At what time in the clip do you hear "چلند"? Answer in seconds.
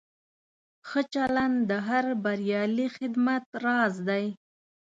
1.13-1.57